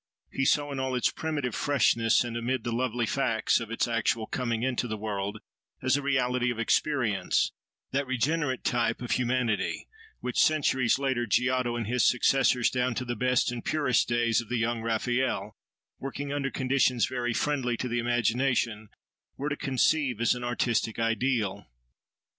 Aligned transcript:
He 0.31 0.45
saw, 0.45 0.71
in 0.71 0.79
all 0.79 0.95
its 0.95 1.11
primitive 1.11 1.53
freshness 1.53 2.23
and 2.23 2.35
amid 2.35 2.63
the 2.63 2.71
lively 2.71 3.05
facts 3.05 3.59
of 3.59 3.69
its 3.69 3.87
actual 3.87 4.25
coming 4.25 4.63
into 4.63 4.87
the 4.87 4.97
world, 4.97 5.37
as 5.83 5.95
a 5.95 6.01
reality 6.01 6.49
of 6.49 6.57
experience, 6.57 7.51
that 7.91 8.07
regenerate 8.07 8.63
type 8.63 9.03
of 9.03 9.11
humanity, 9.11 9.87
which, 10.19 10.39
centuries 10.39 10.97
later, 10.97 11.27
Giotto 11.27 11.75
and 11.75 11.85
his 11.85 12.03
successors, 12.03 12.71
down 12.71 12.95
to 12.95 13.05
the 13.05 13.15
best 13.15 13.51
and 13.51 13.63
purest 13.63 14.07
days 14.09 14.41
of 14.41 14.49
the 14.49 14.57
young 14.57 14.81
Raphael, 14.81 15.55
working 15.99 16.33
under 16.33 16.49
conditions 16.49 17.05
very 17.05 17.31
friendly 17.35 17.77
to 17.77 17.87
the 17.87 17.99
imagination, 17.99 18.89
were 19.37 19.49
to 19.49 19.55
conceive 19.55 20.19
as 20.19 20.33
an 20.33 20.43
artistic 20.43 20.97
ideal. 20.97 21.67